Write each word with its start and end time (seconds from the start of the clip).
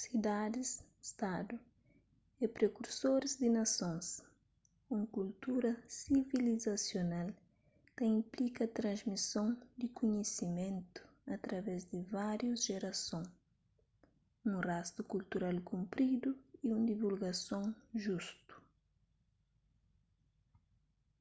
sidadis-stadu 0.00 1.56
é 2.44 2.46
prekursoris 2.56 3.32
di 3.40 3.48
nasons 3.58 4.06
un 4.94 5.02
kultura 5.16 5.70
sivilizasional 6.00 7.28
ta 7.96 8.02
inplika 8.18 8.64
transmison 8.78 9.48
di 9.80 9.86
kunhisimentu 9.98 11.00
através 11.36 11.80
di 11.92 12.00
várius 12.16 12.58
jerason 12.68 13.24
un 14.48 14.56
rastu 14.70 15.00
kultural 15.12 15.56
kunpridui 15.70 16.36
y 16.66 16.68
un 16.76 16.82
divulgason 16.90 17.64
justu 18.04 18.54